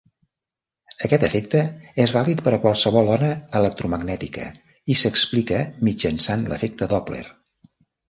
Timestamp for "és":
2.05-2.13